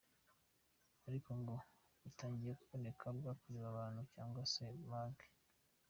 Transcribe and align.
Ariko 1.07 1.29
ngo 1.41 1.55
butangiye 2.01 2.53
kuboneka 2.59 3.05
bwakorewe 3.17 3.67
abantu 3.73 4.01
cyangwa 4.13 4.41
se 4.51 4.63
za 4.73 4.87
banki. 4.91 5.29